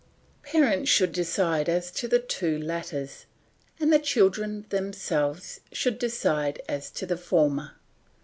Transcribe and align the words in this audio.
Parents 0.41 0.89
should 0.89 1.11
decide 1.11 1.69
as 1.69 1.91
to 1.91 2.07
the 2.07 2.17
two 2.17 2.57
latters, 2.57 3.25
and 3.79 3.93
the 3.93 3.99
children 3.99 4.65
themselves 4.69 5.59
should 5.71 5.99
decide 5.99 6.59
as 6.67 6.89
to 6.89 7.05
the 7.05 7.17
former. 7.17 7.73